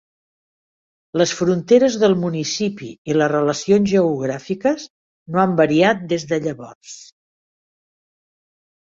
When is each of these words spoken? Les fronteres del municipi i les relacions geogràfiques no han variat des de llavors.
Les 1.21 1.31
fronteres 1.39 1.97
del 2.03 2.15
municipi 2.21 2.87
i 3.11 3.17
les 3.21 3.29
relacions 3.33 3.85
geogràfiques 3.91 4.85
no 5.35 5.41
han 5.43 5.53
variat 5.59 6.01
des 6.15 6.25
de 6.33 6.41
llavors. 6.47 6.95